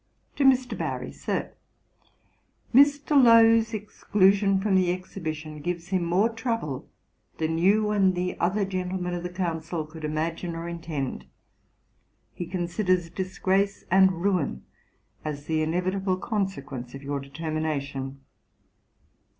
To 0.37 0.43
MR. 0.43 0.75
BARRY. 0.75 1.11
SIR, 1.11 1.53
Mr. 2.73 3.23
Lowe's 3.23 3.71
exclusion 3.71 4.59
from 4.59 4.73
the 4.73 4.91
exhibition 4.91 5.61
gives 5.61 5.89
him 5.89 6.03
more 6.03 6.27
trouble 6.29 6.89
than 7.37 7.59
you 7.59 7.91
and 7.91 8.15
the 8.15 8.35
other 8.39 8.65
gentlemen 8.65 9.13
of 9.13 9.21
the 9.21 9.29
Council 9.29 9.85
could 9.85 10.03
imagine 10.03 10.55
or 10.55 10.67
intend. 10.67 11.25
He 12.33 12.47
considers 12.47 13.11
disgrace 13.11 13.83
and 13.91 14.23
ruin 14.23 14.65
as 15.23 15.45
the 15.45 15.61
inevitable 15.61 16.17
consequence 16.17 16.95
of 16.95 17.03
your 17.03 17.19
determination. 17.19 18.21